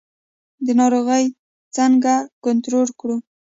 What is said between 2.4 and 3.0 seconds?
کنټرول